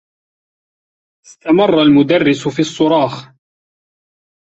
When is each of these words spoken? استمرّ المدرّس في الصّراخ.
استمرّ 1.25 1.81
المدرّس 1.81 2.47
في 2.47 2.59
الصّراخ. 2.59 3.33